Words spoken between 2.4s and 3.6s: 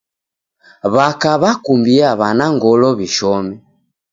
ngolo w'ishome.